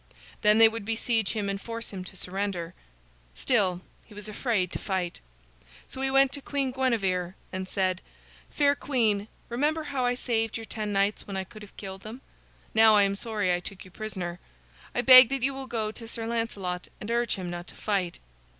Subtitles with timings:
[0.41, 2.73] Then they would besiege him and force him to surrender.
[3.35, 5.19] Still he was afraid to fight.
[5.87, 8.01] So he went to Queen Guinevere and said:
[8.49, 12.21] "Fair queen, remember how I saved your ten knights when I could have killed them.
[12.73, 14.39] Now I am sorry I took you prisoner.
[14.95, 18.17] I beg that you will go to Sir Lancelot and urge him not to fight.